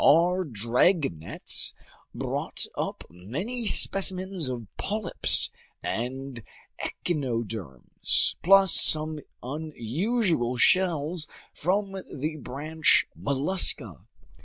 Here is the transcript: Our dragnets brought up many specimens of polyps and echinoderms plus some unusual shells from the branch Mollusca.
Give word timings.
Our 0.03 0.45
dragnets 0.45 1.75
brought 2.15 2.65
up 2.75 3.03
many 3.11 3.67
specimens 3.67 4.49
of 4.49 4.65
polyps 4.75 5.51
and 5.83 6.41
echinoderms 6.79 8.33
plus 8.41 8.73
some 8.73 9.19
unusual 9.43 10.57
shells 10.57 11.27
from 11.53 11.91
the 12.11 12.37
branch 12.37 13.05
Mollusca. 13.15 13.97